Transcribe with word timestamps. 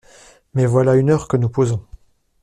Mais 0.55 0.65
voilà 0.65 0.95
une 0.95 1.11
heure 1.11 1.27
que 1.27 1.37
nous 1.37 1.47
posons! 1.47 1.85